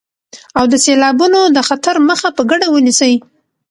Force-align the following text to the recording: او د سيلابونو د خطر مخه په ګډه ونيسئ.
او 0.57 0.65
د 0.71 0.73
سيلابونو 0.85 1.39
د 1.55 1.57
خطر 1.67 1.95
مخه 2.09 2.29
په 2.37 2.41
ګډه 2.51 2.67
ونيسئ. 2.69 3.13